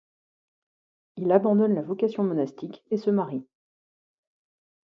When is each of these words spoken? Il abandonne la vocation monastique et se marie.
Il 1.17 1.31
abandonne 1.31 1.75
la 1.75 1.83
vocation 1.83 2.23
monastique 2.23 2.83
et 2.89 2.97
se 2.97 3.11
marie. 3.11 3.45